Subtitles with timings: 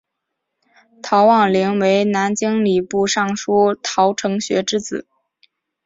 [1.03, 5.07] 陶望龄为南京礼部尚书陶承学之子。